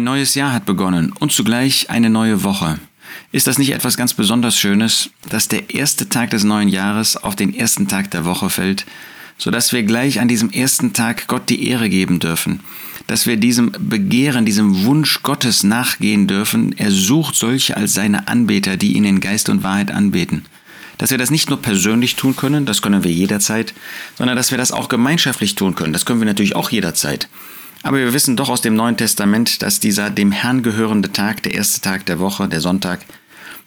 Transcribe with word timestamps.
Ein 0.00 0.04
neues 0.04 0.34
Jahr 0.34 0.54
hat 0.54 0.64
begonnen 0.64 1.12
und 1.20 1.30
zugleich 1.30 1.90
eine 1.90 2.08
neue 2.08 2.42
Woche. 2.42 2.78
Ist 3.32 3.46
das 3.46 3.58
nicht 3.58 3.74
etwas 3.74 3.98
ganz 3.98 4.14
besonders 4.14 4.58
Schönes, 4.58 5.10
dass 5.28 5.48
der 5.48 5.74
erste 5.74 6.08
Tag 6.08 6.30
des 6.30 6.42
neuen 6.42 6.68
Jahres 6.68 7.18
auf 7.18 7.36
den 7.36 7.54
ersten 7.54 7.86
Tag 7.86 8.10
der 8.10 8.24
Woche 8.24 8.48
fällt, 8.48 8.86
sodass 9.36 9.74
wir 9.74 9.82
gleich 9.82 10.18
an 10.18 10.26
diesem 10.26 10.48
ersten 10.48 10.94
Tag 10.94 11.26
Gott 11.26 11.50
die 11.50 11.68
Ehre 11.68 11.90
geben 11.90 12.18
dürfen, 12.18 12.60
dass 13.08 13.26
wir 13.26 13.36
diesem 13.36 13.72
Begehren, 13.78 14.46
diesem 14.46 14.86
Wunsch 14.86 15.22
Gottes 15.22 15.64
nachgehen 15.64 16.26
dürfen, 16.26 16.74
er 16.78 16.90
sucht 16.90 17.34
solche 17.34 17.76
als 17.76 17.92
seine 17.92 18.26
Anbeter, 18.26 18.78
die 18.78 18.94
ihn 18.96 19.04
in 19.04 19.20
Geist 19.20 19.50
und 19.50 19.62
Wahrheit 19.62 19.90
anbeten. 19.90 20.46
Dass 20.96 21.10
wir 21.10 21.18
das 21.18 21.30
nicht 21.30 21.50
nur 21.50 21.60
persönlich 21.60 22.16
tun 22.16 22.36
können, 22.36 22.64
das 22.64 22.80
können 22.80 23.04
wir 23.04 23.12
jederzeit, 23.12 23.74
sondern 24.16 24.38
dass 24.38 24.50
wir 24.50 24.56
das 24.56 24.72
auch 24.72 24.88
gemeinschaftlich 24.88 25.56
tun 25.56 25.74
können, 25.74 25.92
das 25.92 26.06
können 26.06 26.22
wir 26.22 26.26
natürlich 26.26 26.56
auch 26.56 26.70
jederzeit. 26.70 27.28
Aber 27.82 27.98
wir 27.98 28.12
wissen 28.12 28.36
doch 28.36 28.48
aus 28.48 28.60
dem 28.60 28.74
Neuen 28.74 28.96
Testament, 28.96 29.62
dass 29.62 29.80
dieser 29.80 30.10
dem 30.10 30.32
Herrn 30.32 30.62
gehörende 30.62 31.12
Tag, 31.12 31.42
der 31.42 31.54
erste 31.54 31.80
Tag 31.80 32.04
der 32.06 32.18
Woche, 32.18 32.46
der 32.48 32.60
Sonntag, 32.60 33.00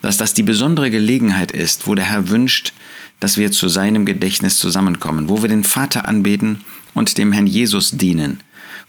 dass 0.01 0.17
das 0.17 0.33
die 0.33 0.43
besondere 0.43 0.91
Gelegenheit 0.91 1.51
ist, 1.51 1.87
wo 1.87 1.95
der 1.95 2.05
Herr 2.05 2.29
wünscht, 2.29 2.73
dass 3.19 3.37
wir 3.37 3.51
zu 3.51 3.69
seinem 3.69 4.05
Gedächtnis 4.05 4.59
zusammenkommen, 4.59 5.29
wo 5.29 5.41
wir 5.41 5.49
den 5.49 5.63
Vater 5.63 6.07
anbeten 6.07 6.63
und 6.93 7.17
dem 7.17 7.31
Herrn 7.31 7.47
Jesus 7.47 7.91
dienen, 7.91 8.41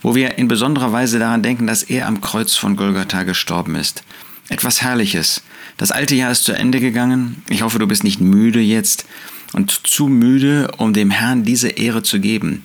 wo 0.03 0.15
wir 0.15 0.39
in 0.39 0.49
besonderer 0.49 0.93
Weise 0.93 1.19
daran 1.19 1.43
denken, 1.43 1.67
dass 1.67 1.85
er 1.85 2.07
am 2.07 2.21
Kreuz 2.21 2.55
von 2.57 2.77
Golgatha 2.77 3.23
gestorben 3.23 3.77
ist. 3.77 4.03
Etwas 4.49 4.83
Herrliches. 4.83 5.43
Das 5.77 5.91
alte 5.91 6.15
Jahr 6.15 6.33
ist 6.33 6.45
zu 6.45 6.53
Ende 6.53 6.81
gegangen. 6.81 7.43
Ich 7.49 7.63
hoffe, 7.63 7.79
du 7.79 7.87
bist 7.87 8.05
nicht 8.05 8.21
müde 8.21 8.61
jetzt 8.61 9.07
und 9.53 9.71
zu 9.71 10.09
müde, 10.09 10.71
um 10.77 10.93
dem 10.93 11.11
Herrn 11.11 11.45
diese 11.45 11.69
Ehre 11.69 12.03
zu 12.03 12.21
geben. 12.21 12.63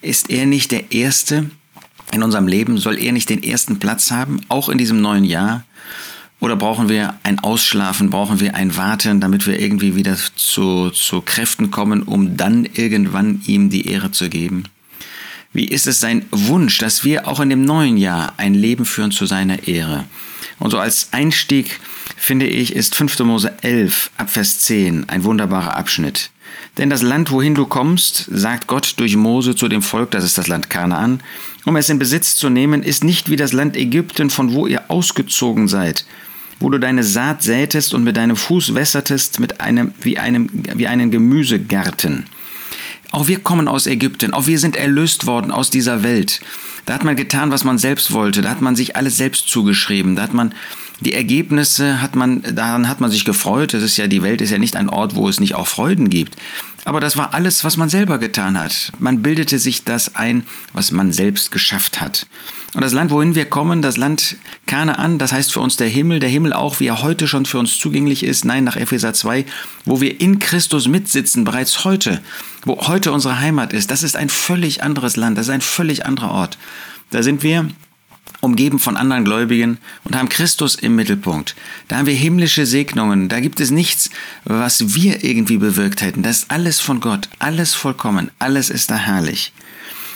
Ist 0.00 0.30
er 0.30 0.46
nicht 0.46 0.70
der 0.70 0.92
Erste, 0.92 1.50
in 2.12 2.22
unserem 2.22 2.46
Leben? 2.46 2.78
Soll 2.78 2.98
er 2.98 3.12
nicht 3.12 3.28
den 3.28 3.42
ersten 3.42 3.78
Platz 3.78 4.10
haben, 4.10 4.40
auch 4.48 4.68
in 4.68 4.78
diesem 4.78 5.00
neuen 5.00 5.24
Jahr? 5.24 5.64
Oder 6.40 6.56
brauchen 6.56 6.88
wir 6.88 7.14
ein 7.24 7.40
Ausschlafen, 7.40 8.10
brauchen 8.10 8.38
wir 8.38 8.54
ein 8.54 8.76
Warten, 8.76 9.20
damit 9.20 9.46
wir 9.46 9.58
irgendwie 9.58 9.96
wieder 9.96 10.16
zu, 10.36 10.90
zu 10.90 11.20
Kräften 11.20 11.70
kommen, 11.70 12.02
um 12.02 12.36
dann 12.36 12.64
irgendwann 12.64 13.40
ihm 13.46 13.70
die 13.70 13.88
Ehre 13.88 14.12
zu 14.12 14.28
geben? 14.28 14.64
Wie 15.52 15.64
ist 15.64 15.86
es 15.86 15.98
sein 15.98 16.26
Wunsch, 16.30 16.78
dass 16.78 17.04
wir 17.04 17.26
auch 17.26 17.40
in 17.40 17.50
dem 17.50 17.62
neuen 17.62 17.96
Jahr 17.96 18.34
ein 18.36 18.54
Leben 18.54 18.84
führen 18.84 19.10
zu 19.10 19.26
seiner 19.26 19.66
Ehre? 19.66 20.04
Und 20.58 20.70
so 20.70 20.78
als 20.78 21.08
Einstieg 21.12 21.80
finde 22.16 22.46
ich, 22.46 22.74
ist 22.74 22.94
5. 22.94 23.18
Mose 23.20 23.56
11 23.62 24.10
Abvers 24.16 24.60
10 24.60 25.08
ein 25.08 25.24
wunderbarer 25.24 25.76
Abschnitt. 25.76 26.30
Denn 26.76 26.90
das 26.90 27.02
Land, 27.02 27.30
wohin 27.30 27.54
du 27.54 27.66
kommst, 27.66 28.26
sagt 28.30 28.66
Gott 28.66 28.94
durch 28.98 29.16
Mose 29.16 29.56
zu 29.56 29.68
dem 29.68 29.82
Volk, 29.82 30.10
das 30.12 30.24
ist 30.24 30.38
das 30.38 30.48
Land 30.48 30.70
Kanaan, 30.70 31.20
um 31.68 31.76
es 31.76 31.90
in 31.90 31.98
Besitz 31.98 32.34
zu 32.34 32.48
nehmen, 32.48 32.82
ist 32.82 33.04
nicht 33.04 33.28
wie 33.28 33.36
das 33.36 33.52
Land 33.52 33.76
Ägypten, 33.76 34.30
von 34.30 34.54
wo 34.54 34.66
ihr 34.66 34.90
ausgezogen 34.90 35.68
seid, 35.68 36.06
wo 36.60 36.70
du 36.70 36.78
deine 36.78 37.04
Saat 37.04 37.42
sätest 37.42 37.92
und 37.92 38.04
mit 38.04 38.16
deinem 38.16 38.36
Fuß 38.36 38.74
wässertest 38.74 39.38
mit 39.38 39.60
einem, 39.60 39.92
wie, 40.00 40.18
einem, 40.18 40.48
wie 40.74 40.86
einen 40.86 41.10
Gemüsegarten. 41.10 42.24
Auch 43.10 43.28
wir 43.28 43.40
kommen 43.40 43.68
aus 43.68 43.86
Ägypten, 43.86 44.32
auch 44.32 44.46
wir 44.46 44.58
sind 44.58 44.76
erlöst 44.76 45.26
worden 45.26 45.50
aus 45.50 45.68
dieser 45.68 46.02
Welt. 46.02 46.40
Da 46.86 46.94
hat 46.94 47.04
man 47.04 47.16
getan, 47.16 47.50
was 47.50 47.64
man 47.64 47.76
selbst 47.76 48.12
wollte, 48.12 48.40
da 48.40 48.48
hat 48.48 48.62
man 48.62 48.74
sich 48.74 48.96
alles 48.96 49.18
selbst 49.18 49.48
zugeschrieben, 49.48 50.16
da 50.16 50.22
hat 50.22 50.32
man 50.32 50.54
die 51.00 51.14
Ergebnisse 51.14 52.02
hat 52.02 52.16
man, 52.16 52.42
daran 52.42 52.88
hat 52.88 53.00
man 53.00 53.10
sich 53.10 53.24
gefreut. 53.24 53.74
Das 53.74 53.82
ist 53.82 53.96
ja, 53.96 54.08
die 54.08 54.22
Welt 54.22 54.40
ist 54.40 54.50
ja 54.50 54.58
nicht 54.58 54.76
ein 54.76 54.88
Ort, 54.88 55.14
wo 55.14 55.28
es 55.28 55.38
nicht 55.38 55.54
auch 55.54 55.68
Freuden 55.68 56.10
gibt. 56.10 56.36
Aber 56.84 57.00
das 57.00 57.16
war 57.16 57.34
alles, 57.34 57.64
was 57.64 57.76
man 57.76 57.88
selber 57.88 58.18
getan 58.18 58.58
hat. 58.58 58.92
Man 58.98 59.22
bildete 59.22 59.58
sich 59.58 59.84
das 59.84 60.16
ein, 60.16 60.44
was 60.72 60.90
man 60.90 61.12
selbst 61.12 61.50
geschafft 61.50 62.00
hat. 62.00 62.26
Und 62.74 62.82
das 62.82 62.92
Land, 62.92 63.10
wohin 63.10 63.34
wir 63.34 63.44
kommen, 63.44 63.82
das 63.82 63.96
Land 63.96 64.36
Kanaan, 64.66 65.18
das 65.18 65.32
heißt 65.32 65.52
für 65.52 65.60
uns 65.60 65.76
der 65.76 65.88
Himmel, 65.88 66.18
der 66.18 66.28
Himmel 66.28 66.52
auch, 66.52 66.80
wie 66.80 66.86
er 66.86 67.02
heute 67.02 67.28
schon 67.28 67.46
für 67.46 67.58
uns 67.58 67.78
zugänglich 67.78 68.22
ist, 68.24 68.44
nein, 68.44 68.64
nach 68.64 68.76
Epheser 68.76 69.14
2, 69.14 69.44
wo 69.84 70.00
wir 70.00 70.20
in 70.20 70.38
Christus 70.38 70.88
mitsitzen, 70.88 71.44
bereits 71.44 71.84
heute, 71.84 72.20
wo 72.64 72.88
heute 72.88 73.12
unsere 73.12 73.38
Heimat 73.38 73.72
ist, 73.72 73.90
das 73.90 74.02
ist 74.02 74.16
ein 74.16 74.28
völlig 74.28 74.82
anderes 74.82 75.16
Land, 75.16 75.38
das 75.38 75.46
ist 75.46 75.54
ein 75.54 75.60
völlig 75.60 76.06
anderer 76.06 76.30
Ort. 76.30 76.58
Da 77.10 77.22
sind 77.22 77.42
wir 77.42 77.68
umgeben 78.40 78.78
von 78.78 78.96
anderen 78.96 79.24
Gläubigen 79.24 79.78
und 80.04 80.16
haben 80.16 80.28
Christus 80.28 80.74
im 80.74 80.94
Mittelpunkt. 80.94 81.56
Da 81.88 81.96
haben 81.96 82.06
wir 82.06 82.14
himmlische 82.14 82.66
Segnungen. 82.66 83.28
Da 83.28 83.40
gibt 83.40 83.60
es 83.60 83.70
nichts, 83.70 84.10
was 84.44 84.94
wir 84.94 85.24
irgendwie 85.24 85.58
bewirkt 85.58 86.02
hätten. 86.02 86.22
Das 86.22 86.38
ist 86.38 86.50
alles 86.50 86.80
von 86.80 87.00
Gott, 87.00 87.28
alles 87.38 87.74
vollkommen, 87.74 88.30
alles 88.38 88.70
ist 88.70 88.90
da 88.90 88.96
herrlich. 88.96 89.52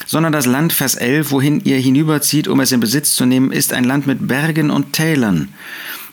Sondern 0.07 0.33
das 0.33 0.47
Land, 0.47 0.73
Vers 0.73 0.97
11, 0.97 1.31
wohin 1.31 1.61
ihr 1.65 1.79
hinüberzieht, 1.79 2.49
um 2.49 2.61
es 2.61 2.73
in 2.73 2.81
Besitz 2.81 3.15
zu 3.15 3.25
nehmen, 3.25 3.53
ist 3.53 3.73
ein 3.73 3.85
Land 3.85 4.07
mit 4.07 4.27
Bergen 4.27 4.71
und 4.71 4.93
Tälern. 4.93 5.49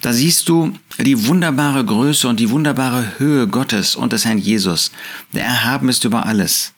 Da 0.01 0.13
siehst 0.13 0.47
du 0.47 0.73
die 0.97 1.27
wunderbare 1.27 1.83
Größe 1.83 2.27
und 2.27 2.39
die 2.39 2.49
wunderbare 2.49 3.13
Höhe 3.17 3.47
Gottes 3.47 3.95
und 3.95 4.13
des 4.13 4.25
Herrn 4.25 4.37
Jesus. 4.37 4.91
Der 5.33 5.43
Erhaben 5.43 5.89
ist 5.89 6.05
über 6.05 6.25
alles. 6.25 6.73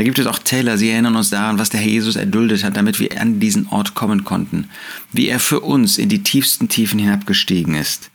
Da 0.00 0.04
gibt 0.04 0.18
es 0.18 0.26
auch 0.26 0.38
Täler, 0.38 0.78
sie 0.78 0.88
erinnern 0.88 1.14
uns 1.14 1.28
daran, 1.28 1.58
was 1.58 1.68
der 1.68 1.80
Herr 1.80 1.90
Jesus 1.90 2.16
erduldet 2.16 2.64
hat, 2.64 2.74
damit 2.74 3.00
wir 3.00 3.20
an 3.20 3.38
diesen 3.38 3.66
Ort 3.66 3.94
kommen 3.94 4.24
konnten, 4.24 4.70
wie 5.12 5.28
er 5.28 5.38
für 5.38 5.60
uns 5.60 5.98
in 5.98 6.08
die 6.08 6.22
tiefsten 6.22 6.70
Tiefen 6.70 6.98
hinabgestiegen 6.98 7.74
ist. 7.74 8.10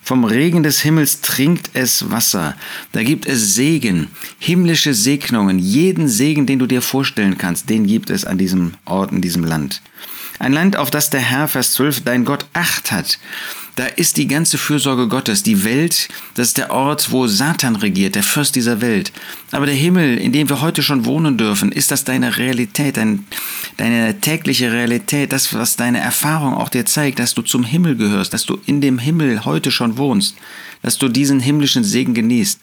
Vom 0.00 0.22
Regen 0.22 0.62
des 0.62 0.80
Himmels 0.82 1.22
trinkt 1.22 1.70
es 1.74 2.08
Wasser. 2.08 2.54
Da 2.92 3.02
gibt 3.02 3.26
es 3.26 3.56
Segen, 3.56 4.06
himmlische 4.38 4.94
Segnungen. 4.94 5.58
Jeden 5.58 6.06
Segen, 6.06 6.46
den 6.46 6.60
du 6.60 6.68
dir 6.68 6.82
vorstellen 6.82 7.36
kannst, 7.36 7.68
den 7.68 7.88
gibt 7.88 8.10
es 8.10 8.24
an 8.24 8.38
diesem 8.38 8.74
Ort, 8.84 9.10
in 9.10 9.20
diesem 9.20 9.42
Land. 9.42 9.82
Ein 10.38 10.52
Land, 10.52 10.76
auf 10.76 10.92
das 10.92 11.10
der 11.10 11.18
Herr, 11.18 11.48
Vers 11.48 11.72
12, 11.72 12.02
dein 12.04 12.24
Gott 12.24 12.46
acht 12.52 12.92
hat. 12.92 13.18
Da 13.76 13.86
ist 13.86 14.16
die 14.18 14.28
ganze 14.28 14.56
Fürsorge 14.56 15.08
Gottes. 15.08 15.42
Die 15.42 15.64
Welt, 15.64 16.08
das 16.34 16.48
ist 16.48 16.58
der 16.58 16.70
Ort, 16.70 17.10
wo 17.10 17.26
Satan 17.26 17.74
regiert, 17.74 18.14
der 18.14 18.22
Fürst 18.22 18.54
dieser 18.54 18.80
Welt. 18.80 19.12
Aber 19.50 19.66
der 19.66 19.74
Himmel, 19.74 20.16
in 20.18 20.30
dem 20.32 20.48
wir 20.48 20.60
heute 20.60 20.82
schon 20.82 21.04
wohnen 21.04 21.36
dürfen, 21.36 21.72
ist 21.72 21.90
das 21.90 22.04
deine 22.04 22.36
Realität, 22.36 22.96
dein, 22.96 23.26
deine 23.76 24.20
tägliche 24.20 24.70
Realität, 24.70 25.32
das, 25.32 25.52
was 25.54 25.76
deine 25.76 25.98
Erfahrung 25.98 26.54
auch 26.54 26.68
dir 26.68 26.86
zeigt, 26.86 27.18
dass 27.18 27.34
du 27.34 27.42
zum 27.42 27.64
Himmel 27.64 27.96
gehörst, 27.96 28.32
dass 28.32 28.46
du 28.46 28.58
in 28.66 28.80
dem 28.80 28.98
Himmel 28.98 29.44
heute 29.44 29.72
schon 29.72 29.96
wohnst, 29.98 30.36
dass 30.82 30.98
du 30.98 31.08
diesen 31.08 31.40
himmlischen 31.40 31.82
Segen 31.82 32.14
genießt. 32.14 32.60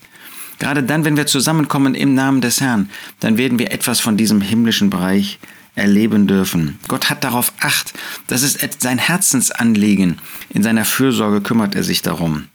Gerade 0.59 0.83
dann, 0.83 1.03
wenn 1.03 1.17
wir 1.17 1.25
zusammenkommen 1.25 1.95
im 1.95 2.13
Namen 2.13 2.39
des 2.39 2.61
Herrn, 2.61 2.89
dann 3.19 3.37
werden 3.37 3.59
wir 3.59 3.71
etwas 3.71 3.99
von 3.99 4.15
diesem 4.15 4.41
himmlischen 4.41 4.89
Bereich 4.89 5.39
erleben 5.75 6.27
dürfen. 6.27 6.79
Gott 6.87 7.09
hat 7.09 7.23
darauf 7.23 7.53
Acht. 7.59 7.93
Das 8.27 8.43
ist 8.43 8.81
sein 8.81 8.97
Herzensanliegen. 8.97 10.19
In 10.49 10.63
seiner 10.63 10.85
Fürsorge 10.85 11.41
kümmert 11.41 11.75
er 11.75 11.83
sich 11.83 12.01
darum. 12.01 12.47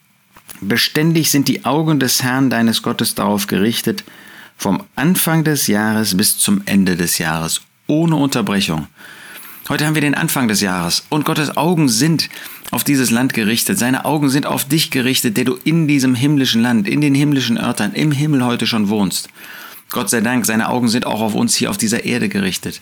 Beständig 0.61 1.31
sind 1.31 1.49
die 1.49 1.65
Augen 1.65 1.99
des 1.99 2.23
Herrn 2.23 2.51
deines 2.51 2.83
Gottes 2.83 3.15
darauf 3.15 3.47
gerichtet, 3.47 4.05
vom 4.57 4.83
Anfang 4.95 5.45
des 5.45 5.67
Jahres 5.67 6.17
bis 6.17 6.39
zum 6.39 6.63
Ende 6.65 6.97
des 6.97 7.19
Jahres, 7.19 7.61
ohne 7.87 8.17
Unterbrechung. 8.17 8.87
Heute 9.69 9.85
haben 9.85 9.95
wir 9.95 10.01
den 10.01 10.15
Anfang 10.15 10.49
des 10.49 10.61
Jahres 10.61 11.05
und 11.11 11.25
Gottes 11.25 11.57
Augen 11.57 11.89
sind 11.89 12.31
auf 12.71 12.85
dieses 12.85 13.11
Land 13.11 13.35
gerichtet. 13.35 13.79
Seine 13.79 14.05
Augen 14.05 14.29
sind 14.29 14.47
auf 14.47 14.65
dich 14.65 14.91
gerichtet, 14.91 15.37
der 15.37 15.45
du 15.45 15.59
in 15.65 15.89
diesem 15.89 16.15
himmlischen 16.15 16.63
Land, 16.63 16.89
in 16.89 17.01
den 17.01 17.15
himmlischen 17.15 17.59
Örtern, 17.59 17.93
im 17.93 18.13
Himmel 18.13 18.45
heute 18.45 18.67
schon 18.67 18.89
wohnst. 18.89 19.29
Gott 19.91 20.11
sei 20.11 20.21
Dank, 20.21 20.47
seine 20.47 20.69
Augen 20.69 20.89
sind 20.89 21.07
auch 21.07 21.21
auf 21.21 21.35
uns 21.35 21.55
hier 21.55 21.71
auf 21.71 21.79
dieser 21.79 22.05
Erde 22.05 22.29
gerichtet. 22.29 22.81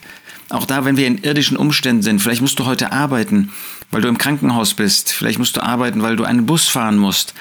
Auch 0.49 0.65
da, 0.65 0.85
wenn 0.85 0.97
wir 0.97 1.07
in 1.07 1.17
irdischen 1.17 1.57
Umständen 1.57 2.03
sind, 2.03 2.21
vielleicht 2.21 2.41
musst 2.41 2.59
du 2.59 2.65
heute 2.65 2.91
arbeiten, 2.91 3.51
weil 3.91 4.01
du 4.01 4.07
im 4.07 4.17
Krankenhaus 4.17 4.73
bist, 4.73 5.11
vielleicht 5.11 5.39
musst 5.39 5.57
du 5.57 5.63
arbeiten, 5.63 6.01
weil 6.01 6.15
du 6.15 6.23
einen 6.23 6.45
Bus 6.45 6.67
fahren 6.67 6.97
musst. 6.97 7.33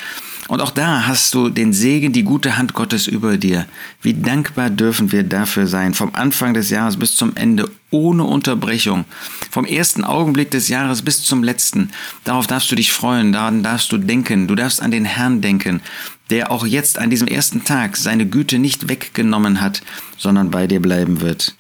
Und 0.46 0.60
auch 0.60 0.70
da 0.70 1.06
hast 1.06 1.32
du 1.34 1.48
den 1.48 1.72
Segen, 1.72 2.12
die 2.12 2.22
gute 2.22 2.58
Hand 2.58 2.74
Gottes 2.74 3.06
über 3.06 3.38
dir. 3.38 3.66
Wie 4.02 4.12
dankbar 4.12 4.68
dürfen 4.68 5.10
wir 5.10 5.22
dafür 5.22 5.66
sein, 5.66 5.94
vom 5.94 6.14
Anfang 6.14 6.52
des 6.52 6.68
Jahres 6.68 6.98
bis 6.98 7.16
zum 7.16 7.34
Ende, 7.34 7.70
ohne 7.90 8.24
Unterbrechung. 8.24 9.06
Vom 9.50 9.64
ersten 9.64 10.04
Augenblick 10.04 10.50
des 10.50 10.68
Jahres 10.68 11.00
bis 11.00 11.22
zum 11.22 11.42
letzten. 11.42 11.90
Darauf 12.24 12.46
darfst 12.46 12.70
du 12.70 12.74
dich 12.74 12.92
freuen, 12.92 13.32
daran 13.32 13.62
darfst 13.62 13.90
du 13.90 13.96
denken, 13.96 14.46
du 14.46 14.54
darfst 14.54 14.82
an 14.82 14.90
den 14.90 15.06
Herrn 15.06 15.40
denken, 15.40 15.80
der 16.28 16.50
auch 16.50 16.66
jetzt 16.66 16.98
an 16.98 17.08
diesem 17.08 17.28
ersten 17.28 17.64
Tag 17.64 17.96
seine 17.96 18.26
Güte 18.26 18.58
nicht 18.58 18.88
weggenommen 18.88 19.62
hat, 19.62 19.80
sondern 20.18 20.50
bei 20.50 20.66
dir 20.66 20.80
bleiben 20.80 21.22
wird. 21.22 21.54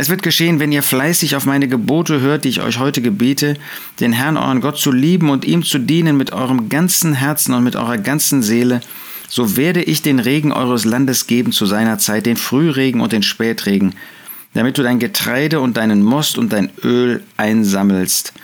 Es 0.00 0.08
wird 0.08 0.22
geschehen, 0.22 0.60
wenn 0.60 0.70
ihr 0.70 0.84
fleißig 0.84 1.34
auf 1.34 1.44
meine 1.44 1.66
Gebote 1.66 2.20
hört, 2.20 2.44
die 2.44 2.50
ich 2.50 2.60
euch 2.60 2.78
heute 2.78 3.02
gebete, 3.02 3.56
den 3.98 4.12
Herrn 4.12 4.36
euren 4.36 4.60
Gott 4.60 4.78
zu 4.78 4.92
lieben 4.92 5.28
und 5.28 5.44
ihm 5.44 5.64
zu 5.64 5.80
dienen 5.80 6.16
mit 6.16 6.32
eurem 6.32 6.68
ganzen 6.68 7.14
Herzen 7.14 7.52
und 7.52 7.64
mit 7.64 7.74
eurer 7.74 7.98
ganzen 7.98 8.40
Seele, 8.40 8.80
so 9.28 9.56
werde 9.56 9.82
ich 9.82 10.00
den 10.00 10.20
Regen 10.20 10.52
eures 10.52 10.84
Landes 10.84 11.26
geben 11.26 11.50
zu 11.50 11.66
seiner 11.66 11.98
Zeit, 11.98 12.26
den 12.26 12.36
Frühregen 12.36 13.00
und 13.00 13.10
den 13.10 13.24
Spätregen, 13.24 13.96
damit 14.54 14.78
du 14.78 14.84
dein 14.84 15.00
Getreide 15.00 15.58
und 15.58 15.76
deinen 15.76 16.04
Most 16.04 16.38
und 16.38 16.52
dein 16.52 16.70
Öl 16.84 17.24
einsammelst. 17.36 18.34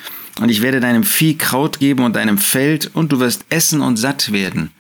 Und 0.40 0.48
ich 0.48 0.60
werde 0.60 0.80
deinem 0.80 1.04
Vieh 1.04 1.38
Kraut 1.38 1.78
geben 1.78 2.02
und 2.02 2.16
deinem 2.16 2.38
Feld, 2.38 2.90
und 2.94 3.12
du 3.12 3.20
wirst 3.20 3.44
essen 3.48 3.80
und 3.80 3.96
satt 3.96 4.32
werden. 4.32 4.72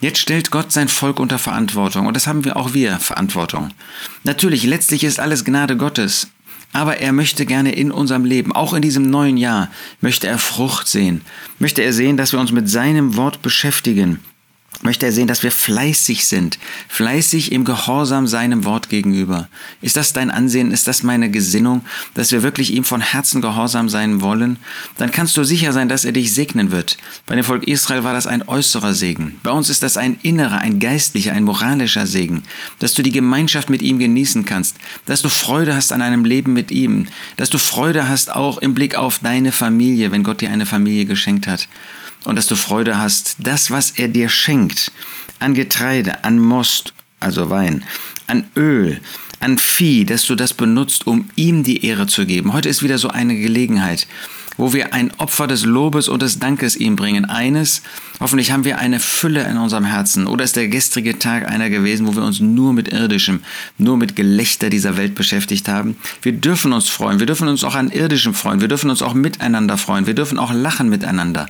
Jetzt 0.00 0.18
stellt 0.18 0.50
Gott 0.50 0.72
sein 0.72 0.88
Volk 0.88 1.18
unter 1.18 1.38
Verantwortung 1.38 2.06
und 2.06 2.14
das 2.14 2.26
haben 2.26 2.44
wir 2.44 2.56
auch 2.56 2.74
wir, 2.74 2.98
Verantwortung. 2.98 3.70
Natürlich, 4.22 4.64
letztlich 4.64 5.04
ist 5.04 5.18
alles 5.18 5.44
Gnade 5.44 5.76
Gottes. 5.76 6.28
Aber 6.72 6.98
er 6.98 7.12
möchte 7.12 7.46
gerne 7.46 7.72
in 7.72 7.90
unserem 7.90 8.24
Leben, 8.24 8.52
auch 8.52 8.74
in 8.74 8.82
diesem 8.82 9.08
neuen 9.08 9.38
Jahr, 9.38 9.70
möchte 10.00 10.26
er 10.26 10.38
Frucht 10.38 10.86
sehen. 10.86 11.22
Möchte 11.58 11.82
er 11.82 11.94
sehen, 11.94 12.18
dass 12.18 12.32
wir 12.32 12.40
uns 12.40 12.52
mit 12.52 12.68
seinem 12.68 13.16
Wort 13.16 13.40
beschäftigen 13.40 14.20
möchte 14.82 15.06
er 15.06 15.12
sehen, 15.12 15.26
dass 15.26 15.42
wir 15.42 15.50
fleißig 15.50 16.26
sind, 16.26 16.58
fleißig 16.88 17.52
im 17.52 17.64
Gehorsam 17.64 18.26
seinem 18.26 18.64
Wort 18.64 18.88
gegenüber. 18.88 19.48
Ist 19.80 19.96
das 19.96 20.12
dein 20.12 20.30
Ansehen, 20.30 20.70
ist 20.70 20.86
das 20.86 21.02
meine 21.02 21.30
Gesinnung, 21.30 21.84
dass 22.14 22.32
wir 22.32 22.42
wirklich 22.42 22.72
ihm 22.72 22.84
von 22.84 23.00
Herzen 23.00 23.42
gehorsam 23.42 23.88
sein 23.88 24.20
wollen? 24.20 24.56
Dann 24.96 25.10
kannst 25.10 25.36
du 25.36 25.44
sicher 25.44 25.72
sein, 25.72 25.88
dass 25.88 26.04
er 26.04 26.12
dich 26.12 26.32
segnen 26.32 26.70
wird. 26.70 26.96
Bei 27.26 27.34
dem 27.34 27.44
Volk 27.44 27.66
Israel 27.66 28.04
war 28.04 28.12
das 28.12 28.26
ein 28.26 28.46
äußerer 28.46 28.94
Segen. 28.94 29.38
Bei 29.42 29.50
uns 29.50 29.68
ist 29.68 29.82
das 29.82 29.96
ein 29.96 30.18
innerer, 30.22 30.58
ein 30.58 30.78
geistlicher, 30.78 31.32
ein 31.32 31.44
moralischer 31.44 32.06
Segen, 32.06 32.44
dass 32.78 32.94
du 32.94 33.02
die 33.02 33.12
Gemeinschaft 33.12 33.70
mit 33.70 33.82
ihm 33.82 33.98
genießen 33.98 34.44
kannst, 34.44 34.76
dass 35.06 35.22
du 35.22 35.28
Freude 35.28 35.74
hast 35.74 35.92
an 35.92 36.02
einem 36.02 36.24
Leben 36.24 36.52
mit 36.52 36.70
ihm, 36.70 37.06
dass 37.36 37.50
du 37.50 37.58
Freude 37.58 38.08
hast 38.08 38.34
auch 38.34 38.58
im 38.58 38.74
Blick 38.74 38.94
auf 38.94 39.18
deine 39.18 39.52
Familie, 39.52 40.12
wenn 40.12 40.22
Gott 40.22 40.40
dir 40.40 40.50
eine 40.50 40.66
Familie 40.66 41.04
geschenkt 41.04 41.46
hat 41.46 41.68
und 42.24 42.36
dass 42.36 42.46
du 42.46 42.56
Freude 42.56 42.98
hast, 42.98 43.36
das, 43.38 43.70
was 43.70 43.92
er 43.92 44.08
dir 44.08 44.28
schenkt, 44.28 44.92
an 45.38 45.54
Getreide, 45.54 46.24
an 46.24 46.38
Most, 46.38 46.92
also 47.20 47.50
Wein, 47.50 47.84
an 48.26 48.44
Öl, 48.56 49.00
an 49.40 49.58
Vieh, 49.58 50.04
dass 50.04 50.26
du 50.26 50.34
das 50.34 50.54
benutzt, 50.54 51.06
um 51.06 51.30
ihm 51.36 51.62
die 51.62 51.84
Ehre 51.84 52.06
zu 52.06 52.26
geben. 52.26 52.52
Heute 52.52 52.68
ist 52.68 52.82
wieder 52.82 52.98
so 52.98 53.08
eine 53.08 53.36
Gelegenheit, 53.36 54.06
wo 54.56 54.72
wir 54.72 54.92
ein 54.92 55.12
Opfer 55.18 55.46
des 55.46 55.64
Lobes 55.64 56.08
und 56.08 56.20
des 56.20 56.40
Dankes 56.40 56.74
ihm 56.74 56.96
bringen. 56.96 57.24
Eines, 57.24 57.82
hoffentlich 58.18 58.50
haben 58.50 58.64
wir 58.64 58.78
eine 58.78 58.98
Fülle 58.98 59.48
in 59.48 59.56
unserem 59.56 59.84
Herzen. 59.84 60.26
Oder 60.26 60.44
ist 60.44 60.56
der 60.56 60.66
gestrige 60.66 61.18
Tag 61.18 61.48
einer 61.48 61.70
gewesen, 61.70 62.06
wo 62.08 62.16
wir 62.16 62.24
uns 62.24 62.40
nur 62.40 62.72
mit 62.72 62.88
irdischem, 62.92 63.40
nur 63.78 63.96
mit 63.96 64.16
Gelächter 64.16 64.68
dieser 64.68 64.96
Welt 64.96 65.14
beschäftigt 65.14 65.68
haben? 65.68 65.96
Wir 66.22 66.32
dürfen 66.32 66.72
uns 66.72 66.88
freuen. 66.88 67.20
Wir 67.20 67.26
dürfen 67.26 67.46
uns 67.46 67.62
auch 67.62 67.76
an 67.76 67.90
irdischem 67.90 68.34
freuen. 68.34 68.60
Wir 68.60 68.68
dürfen 68.68 68.90
uns 68.90 69.02
auch 69.02 69.14
miteinander 69.14 69.78
freuen. 69.78 70.06
Wir 70.06 70.14
dürfen 70.14 70.38
auch 70.38 70.52
lachen 70.52 70.88
miteinander. 70.88 71.46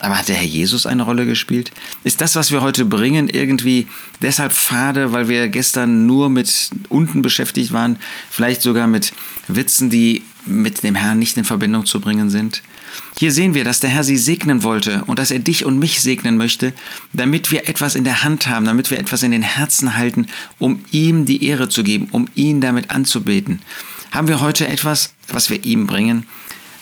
Aber 0.00 0.18
hat 0.18 0.28
der 0.28 0.36
Herr 0.36 0.46
Jesus 0.46 0.86
eine 0.86 1.02
Rolle 1.02 1.26
gespielt? 1.26 1.72
Ist 2.04 2.22
das, 2.22 2.34
was 2.34 2.50
wir 2.50 2.62
heute 2.62 2.86
bringen, 2.86 3.28
irgendwie 3.28 3.86
deshalb 4.22 4.52
fade, 4.52 5.12
weil 5.12 5.28
wir 5.28 5.48
gestern 5.48 6.06
nur 6.06 6.30
mit 6.30 6.70
unten 6.88 7.20
beschäftigt 7.20 7.72
waren, 7.72 7.98
vielleicht 8.30 8.62
sogar 8.62 8.86
mit 8.86 9.12
Witzen, 9.46 9.90
die 9.90 10.22
mit 10.46 10.82
dem 10.82 10.94
Herrn 10.94 11.18
nicht 11.18 11.36
in 11.36 11.44
Verbindung 11.44 11.84
zu 11.84 12.00
bringen 12.00 12.30
sind? 12.30 12.62
Hier 13.18 13.30
sehen 13.30 13.52
wir, 13.52 13.62
dass 13.62 13.80
der 13.80 13.90
Herr 13.90 14.02
sie 14.02 14.16
segnen 14.16 14.62
wollte 14.62 15.04
und 15.04 15.18
dass 15.18 15.30
er 15.30 15.38
dich 15.38 15.66
und 15.66 15.78
mich 15.78 16.00
segnen 16.00 16.38
möchte, 16.38 16.72
damit 17.12 17.50
wir 17.50 17.68
etwas 17.68 17.94
in 17.94 18.04
der 18.04 18.24
Hand 18.24 18.46
haben, 18.46 18.64
damit 18.64 18.90
wir 18.90 18.98
etwas 18.98 19.22
in 19.22 19.32
den 19.32 19.42
Herzen 19.42 19.96
halten, 19.96 20.26
um 20.58 20.82
ihm 20.90 21.26
die 21.26 21.44
Ehre 21.44 21.68
zu 21.68 21.84
geben, 21.84 22.08
um 22.10 22.26
ihn 22.34 22.62
damit 22.62 22.90
anzubeten. 22.90 23.60
Haben 24.10 24.28
wir 24.28 24.40
heute 24.40 24.66
etwas, 24.66 25.12
was 25.28 25.50
wir 25.50 25.64
ihm 25.64 25.86
bringen? 25.86 26.26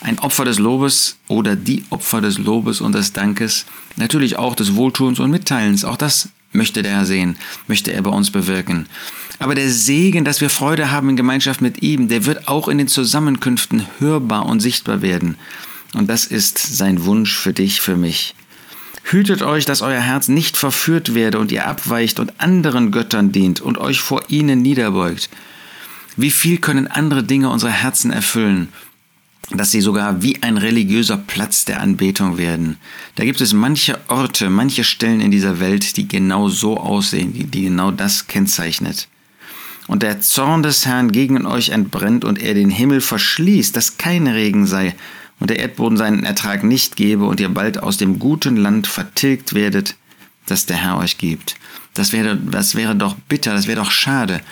Ein 0.00 0.18
Opfer 0.18 0.44
des 0.44 0.58
Lobes 0.58 1.16
oder 1.26 1.56
die 1.56 1.84
Opfer 1.90 2.20
des 2.20 2.38
Lobes 2.38 2.80
und 2.80 2.92
des 2.94 3.12
Dankes, 3.12 3.66
natürlich 3.96 4.36
auch 4.36 4.54
des 4.54 4.74
Wohltuns 4.74 5.18
und 5.18 5.30
Mitteilens. 5.30 5.84
Auch 5.84 5.96
das 5.96 6.28
möchte 6.52 6.82
der 6.82 6.92
Herr 6.92 7.06
sehen, 7.06 7.36
möchte 7.66 7.92
er 7.92 8.02
bei 8.02 8.10
uns 8.10 8.30
bewirken. 8.30 8.86
Aber 9.38 9.54
der 9.54 9.70
Segen, 9.70 10.24
dass 10.24 10.40
wir 10.40 10.50
Freude 10.50 10.90
haben 10.90 11.10
in 11.10 11.16
Gemeinschaft 11.16 11.60
mit 11.60 11.82
ihm, 11.82 12.08
der 12.08 12.26
wird 12.26 12.48
auch 12.48 12.68
in 12.68 12.78
den 12.78 12.88
Zusammenkünften 12.88 13.86
hörbar 13.98 14.46
und 14.46 14.60
sichtbar 14.60 15.02
werden. 15.02 15.36
Und 15.94 16.08
das 16.08 16.24
ist 16.26 16.58
sein 16.58 17.04
Wunsch 17.04 17.36
für 17.36 17.52
dich, 17.52 17.80
für 17.80 17.96
mich. 17.96 18.34
Hütet 19.04 19.42
euch, 19.42 19.64
dass 19.64 19.80
euer 19.80 20.00
Herz 20.00 20.28
nicht 20.28 20.58
verführt 20.58 21.14
werde 21.14 21.38
und 21.38 21.50
ihr 21.50 21.66
abweicht 21.66 22.20
und 22.20 22.40
anderen 22.40 22.90
Göttern 22.90 23.32
dient 23.32 23.60
und 23.60 23.78
euch 23.78 24.00
vor 24.00 24.22
ihnen 24.28 24.60
niederbeugt. 24.60 25.30
Wie 26.16 26.30
viel 26.30 26.58
können 26.58 26.88
andere 26.88 27.22
Dinge 27.22 27.48
unsere 27.48 27.72
Herzen 27.72 28.10
erfüllen? 28.10 28.68
Dass 29.50 29.70
sie 29.70 29.80
sogar 29.80 30.22
wie 30.22 30.42
ein 30.42 30.58
religiöser 30.58 31.16
Platz 31.16 31.64
der 31.64 31.80
Anbetung 31.80 32.36
werden. 32.36 32.76
Da 33.14 33.24
gibt 33.24 33.40
es 33.40 33.54
manche 33.54 33.98
Orte, 34.08 34.50
manche 34.50 34.84
Stellen 34.84 35.20
in 35.20 35.30
dieser 35.30 35.58
Welt, 35.58 35.96
die 35.96 36.06
genau 36.06 36.48
so 36.48 36.76
aussehen, 36.78 37.32
die, 37.32 37.44
die 37.44 37.62
genau 37.62 37.90
das 37.90 38.26
kennzeichnet. 38.26 39.08
Und 39.86 40.02
der 40.02 40.20
Zorn 40.20 40.62
des 40.62 40.84
Herrn 40.84 41.12
gegen 41.12 41.46
euch 41.46 41.70
entbrennt 41.70 42.24
und 42.24 42.42
er 42.42 42.52
den 42.52 42.68
Himmel 42.68 43.00
verschließt, 43.00 43.74
dass 43.74 43.96
kein 43.96 44.26
Regen 44.26 44.66
sei 44.66 44.94
und 45.40 45.48
der 45.48 45.60
Erdboden 45.60 45.96
seinen 45.96 46.24
Ertrag 46.24 46.62
nicht 46.62 46.96
gebe 46.96 47.24
und 47.24 47.40
ihr 47.40 47.48
bald 47.48 47.82
aus 47.82 47.96
dem 47.96 48.18
guten 48.18 48.56
Land 48.56 48.86
vertilgt 48.86 49.54
werdet, 49.54 49.94
das 50.44 50.66
der 50.66 50.76
Herr 50.76 50.98
euch 50.98 51.16
gibt. 51.16 51.56
Das 51.94 52.12
wäre, 52.12 52.36
das 52.36 52.74
wäre 52.74 52.94
doch 52.94 53.14
bitter, 53.28 53.54
das 53.54 53.66
wäre 53.66 53.80
doch 53.80 53.90
schade 53.90 54.42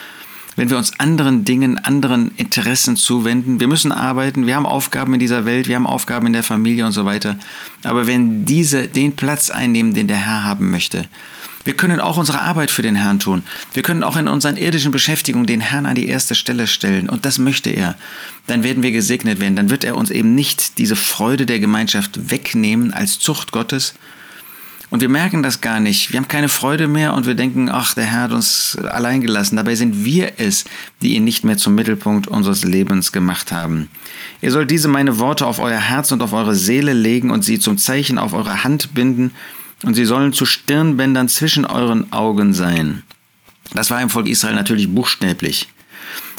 wenn 0.57 0.71
wir 0.71 0.79
uns 0.79 0.99
anderen 0.99 1.45
Dingen, 1.45 1.79
anderen 1.79 2.33
Interessen 2.37 2.97
zuwenden. 2.97 3.61
Wir 3.61 3.69
müssen 3.69 3.93
arbeiten, 3.93 4.47
wir 4.47 4.57
haben 4.57 4.67
Aufgaben 4.67 5.15
in 5.15 5.21
dieser 5.21 5.45
Welt, 5.45 5.69
wir 5.69 5.77
haben 5.77 5.87
Aufgaben 5.87 6.27
in 6.27 6.33
der 6.33 6.43
Familie 6.43 6.87
und 6.87 6.93
so 6.93 7.05
weiter. 7.05 7.37
Aber 7.85 8.07
wenn 8.07 8.45
diese 8.47 8.89
den 8.89 9.15
Platz 9.15 9.51
einnehmen, 9.51 9.95
den 9.95 10.09
der 10.09 10.17
Herr 10.17 10.45
haben 10.45 10.71
möchte, 10.71 11.07
wir 11.67 11.75
können 11.75 11.99
auch 11.99 12.17
unsere 12.17 12.41
Arbeit 12.43 12.71
für 12.71 12.83
den 12.83 12.95
Herrn 12.95 13.19
tun. 13.19 13.43
Wir 13.75 13.83
können 13.83 14.05
auch 14.05 14.17
in 14.17 14.29
unseren 14.29 14.57
irdischen 14.57 14.93
Beschäftigungen 14.93 15.49
den 15.49 15.61
Herrn 15.61 15.85
an 15.85 15.97
die 15.97 16.07
erste 16.07 16.37
Stelle 16.37 16.69
stellen. 16.69 17.09
Und 17.09 17.25
das 17.25 17.39
möchte 17.39 17.71
er. 17.71 17.97
Dann 18.47 18.63
werden 18.63 18.85
wir 18.85 18.93
gesegnet 18.93 19.41
werden. 19.41 19.57
Dann 19.57 19.69
wird 19.69 19.83
er 19.83 19.97
uns 19.97 20.11
eben 20.11 20.37
nicht 20.37 20.79
diese 20.79 20.95
Freude 20.95 21.45
der 21.45 21.59
Gemeinschaft 21.59 22.31
wegnehmen 22.31 22.95
als 22.95 23.19
Zucht 23.19 23.51
Gottes, 23.51 23.95
und 24.91 25.01
wir 25.01 25.09
merken 25.09 25.43
das 25.43 25.61
gar 25.61 25.81
nicht. 25.81 26.13
Wir 26.13 26.19
haben 26.19 26.29
keine 26.29 26.49
Freude 26.49 26.87
mehr 26.87 27.15
und 27.15 27.27
wir 27.27 27.35
denken, 27.35 27.69
ach, 27.69 27.95
der 27.95 28.05
Herr 28.05 28.23
hat 28.23 28.33
uns 28.33 28.77
allein 28.77 29.21
gelassen. 29.21 29.57
Dabei 29.57 29.75
sind 29.75 30.05
wir 30.05 30.35
es, 30.39 30.65
die 31.03 31.17
ihn 31.17 31.25
nicht 31.25 31.45
mehr 31.45 31.57
zum 31.57 31.75
Mittelpunkt 31.75 32.29
unseres 32.29 32.65
Lebens 32.65 33.11
gemacht 33.11 33.51
haben. 33.51 33.89
Ihr 34.41 34.53
sollt 34.53 34.71
diese 34.71 34.89
meine 34.89 35.19
Worte 35.19 35.47
auf 35.47 35.59
euer 35.59 35.81
Herz 35.81 36.13
und 36.13 36.23
auf 36.23 36.33
eure 36.33 36.55
Seele 36.55 36.93
legen 36.93 37.31
und 37.31 37.45
sie 37.45 37.59
zum 37.59 37.79
Zeichen 37.79 38.19
auf 38.19 38.33
eure 38.33 38.63
Hand 38.63 38.95
binden 38.95 39.33
und 39.83 39.95
sie 39.95 40.05
sollen 40.05 40.33
zu 40.33 40.47
Stirnbändern 40.47 41.29
zwischen 41.29 41.65
euren 41.65 42.13
Augen 42.13 42.55
sein. 42.55 43.03
Das 43.75 43.91
war 43.91 44.01
im 44.01 44.11
Volk 44.11 44.29
Israel 44.29 44.55
natürlich 44.55 44.89
buchstäblich. 44.95 45.69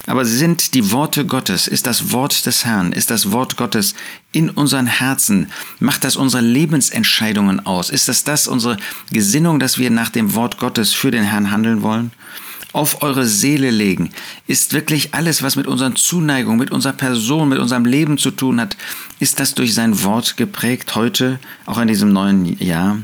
Aber 0.07 0.24
sind 0.24 0.74
die 0.74 0.92
Worte 0.92 1.25
Gottes, 1.25 1.68
ist 1.68 1.86
das 1.86 2.13
Wort 2.13 2.45
des 2.45 2.65
Herrn, 2.65 2.94
ist 2.94 3.12
das 3.12 3.33
Wort 3.33 3.57
Gottes 3.57 3.94
in 4.31 4.50
unseren 4.50 4.88
Herzen, 4.88 5.51
macht 5.80 6.06
das 6.06 6.15
unsere 6.15 6.42
Lebensentscheidungen 6.42 7.65
aus? 7.65 7.89
Ist 7.89 8.07
das 8.07 8.24
das 8.24 8.48
unsere 8.48 8.77
Gesinnung, 9.12 9.59
dass 9.59 9.77
wir 9.77 9.89
nach 9.89 10.09
dem 10.09 10.33
Wort 10.33 10.59
Gottes 10.59 10.94
für 10.94 11.12
den 11.12 11.25
Herrn 11.25 11.51
handeln 11.51 11.83
wollen? 11.83 12.12
auf 12.74 13.01
eure 13.01 13.25
Seele 13.25 13.71
legen, 13.71 14.12
ist 14.45 14.74
wirklich 14.74 15.15
alles, 15.15 15.42
was 15.42 15.56
mit 15.56 15.65
unseren 15.65 15.95
Zuneigung, 15.95 16.57
mit 16.57 16.69
unserer 16.69 16.94
Person, 16.94 17.50
mit 17.50 17.57
unserem 17.57 17.86
Leben 17.86 18.19
zu 18.19 18.30
tun 18.30 18.62
hat, 18.62 18.77
ist 19.19 19.39
das 19.39 19.56
durch 19.56 19.74
sein 19.74 20.03
Wort 20.03 20.38
geprägt 20.38 20.94
heute, 20.94 21.39
auch 21.65 21.80
in 21.80 21.88
diesem 21.88 22.13
neuen 22.13 22.60
Jahr? 22.60 23.00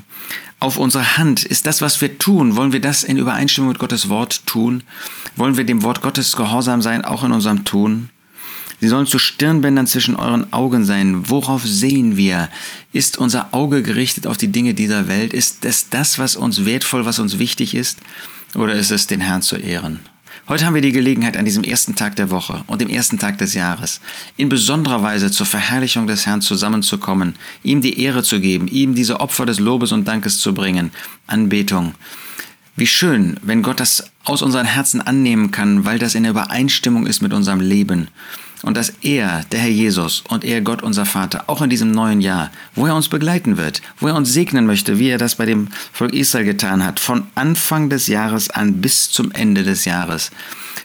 Auf 0.63 0.77
unsere 0.77 1.17
Hand? 1.17 1.43
Ist 1.43 1.67
das, 1.67 1.81
was 1.81 1.99
wir 1.99 2.17
tun, 2.17 2.55
wollen 2.55 2.71
wir 2.71 2.79
das 2.79 3.03
in 3.03 3.17
Übereinstimmung 3.17 3.69
mit 3.69 3.79
Gottes 3.79 4.07
Wort 4.09 4.45
tun? 4.45 4.83
Wollen 5.35 5.57
wir 5.57 5.65
dem 5.65 5.83
Wort 5.83 6.01
Gottes 6.01 6.35
gehorsam 6.35 6.81
sein, 6.81 7.03
auch 7.03 7.23
in 7.23 7.33
unserem 7.33 7.65
Tun? 7.65 8.09
Sie 8.79 8.87
sollen 8.87 9.05
zu 9.05 9.19
Stirnbändern 9.19 9.87
zwischen 9.87 10.15
euren 10.15 10.51
Augen 10.51 10.85
sein. 10.85 11.29
Worauf 11.29 11.63
sehen 11.65 12.17
wir? 12.17 12.49
Ist 12.91 13.17
unser 13.17 13.53
Auge 13.53 13.83
gerichtet 13.83 14.25
auf 14.25 14.37
die 14.37 14.51
Dinge 14.51 14.73
dieser 14.73 15.07
Welt? 15.07 15.33
Ist 15.33 15.63
es 15.65 15.89
das, 15.89 16.17
was 16.17 16.35
uns 16.35 16.65
wertvoll, 16.65 17.05
was 17.05 17.19
uns 17.19 17.39
wichtig 17.39 17.75
ist? 17.75 17.99
Oder 18.55 18.73
ist 18.73 18.91
es 18.91 19.07
den 19.07 19.21
Herrn 19.21 19.41
zu 19.41 19.57
ehren? 19.57 19.99
Heute 20.45 20.65
haben 20.65 20.73
wir 20.73 20.81
die 20.81 20.91
Gelegenheit, 20.91 21.37
an 21.37 21.45
diesem 21.45 21.63
ersten 21.63 21.95
Tag 21.95 22.17
der 22.17 22.29
Woche 22.29 22.65
und 22.67 22.81
dem 22.81 22.89
ersten 22.89 23.17
Tag 23.17 23.37
des 23.37 23.53
Jahres 23.53 24.01
in 24.35 24.49
besonderer 24.49 25.01
Weise 25.01 25.31
zur 25.31 25.45
Verherrlichung 25.45 26.05
des 26.05 26.25
Herrn 26.25 26.41
zusammenzukommen, 26.41 27.35
ihm 27.63 27.79
die 27.79 28.01
Ehre 28.01 28.23
zu 28.23 28.41
geben, 28.41 28.67
ihm 28.67 28.93
diese 28.93 29.21
Opfer 29.21 29.45
des 29.45 29.59
Lobes 29.59 29.93
und 29.93 30.05
Dankes 30.05 30.41
zu 30.41 30.53
bringen, 30.53 30.91
Anbetung. 31.27 31.95
Wie 32.75 32.87
schön, 32.87 33.39
wenn 33.41 33.63
Gott 33.63 33.79
das 33.79 34.11
aus 34.25 34.41
unseren 34.41 34.65
Herzen 34.65 34.99
annehmen 34.99 35.51
kann, 35.51 35.85
weil 35.85 35.97
das 35.97 36.13
in 36.13 36.25
Übereinstimmung 36.25 37.07
ist 37.07 37.21
mit 37.21 37.31
unserem 37.31 37.61
Leben 37.61 38.09
und 38.63 38.75
dass 38.75 38.93
er, 39.01 39.45
der 39.51 39.59
Herr 39.59 39.69
Jesus 39.69 40.23
und 40.29 40.43
er, 40.43 40.61
Gott, 40.61 40.81
unser 40.81 41.05
Vater, 41.05 41.43
auch 41.47 41.61
in 41.61 41.69
diesem 41.69 41.91
neuen 41.91 42.21
Jahr, 42.21 42.51
wo 42.73 42.87
er 42.87 42.95
uns 42.95 43.09
begleiten 43.09 43.57
wird, 43.57 43.81
wo 43.99 44.07
er 44.07 44.15
uns 44.15 44.33
segnen 44.33 44.65
möchte, 44.65 44.97
wie 44.97 45.09
er 45.09 45.17
das 45.17 45.35
bei 45.35 45.45
dem 45.45 45.67
Volk 45.91 46.13
Israel 46.13 46.45
getan 46.45 46.83
hat, 46.83 46.99
von 46.99 47.27
Anfang 47.35 47.89
des 47.89 48.07
Jahres 48.07 48.49
an 48.49 48.81
bis 48.81 49.11
zum 49.11 49.31
Ende 49.31 49.63
des 49.63 49.85
Jahres. 49.85 50.31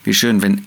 Wie 0.05 0.13
schön, 0.13 0.43
wenn 0.43 0.67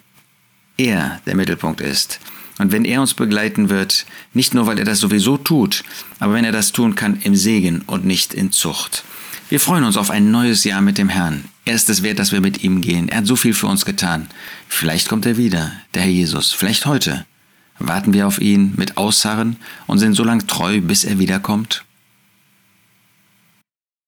er 0.78 1.22
der 1.26 1.36
Mittelpunkt 1.36 1.82
ist. 1.82 2.20
Und 2.58 2.72
wenn 2.72 2.86
er 2.86 3.02
uns 3.02 3.14
begleiten 3.14 3.70
wird, 3.70 4.06
nicht 4.34 4.54
nur 4.54 4.68
weil 4.68 4.80
er 4.80 4.86
das 4.86 5.00
sowieso 5.00 5.38
tut, 5.38 5.84
aber 6.20 6.34
wenn 6.34 6.46
er 6.46 6.52
das 6.52 6.72
tun 6.72 6.96
kann 6.96 7.20
im 7.24 7.36
Segen 7.36 7.82
und 7.88 8.06
nicht 8.06 8.34
in 8.34 8.52
Zucht. 8.52 9.04
Wir 9.52 9.60
freuen 9.60 9.84
uns 9.84 9.98
auf 9.98 10.12
ein 10.12 10.32
neues 10.32 10.64
Jahr 10.64 10.80
mit 10.80 10.98
dem 10.98 11.10
Herrn. 11.10 11.44
Er 11.66 11.76
ist 11.76 11.90
es 11.90 12.04
wert, 12.04 12.20
dass 12.20 12.32
wir 12.32 12.40
mit 12.40 12.64
ihm 12.64 12.80
gehen. 12.80 13.10
Er 13.10 13.18
hat 13.18 13.28
so 13.28 13.36
viel 13.36 13.54
für 13.54 13.68
uns 13.68 13.84
getan. 13.84 14.28
Vielleicht 14.70 15.10
kommt 15.10 15.26
er 15.26 15.36
wieder, 15.36 15.74
der 15.94 16.04
Herr 16.04 16.10
Jesus, 16.10 16.54
vielleicht 16.54 16.86
heute. 16.86 17.26
Warten 17.78 18.14
wir 18.14 18.28
auf 18.28 18.40
ihn 18.40 18.72
mit 18.78 18.96
Ausharren 18.96 19.58
und 19.88 20.00
sind 20.00 20.14
so 20.14 20.24
lang 20.24 20.48
treu, 20.48 20.80
bis 20.80 21.04
er 21.04 21.20
wiederkommt? 21.20 21.84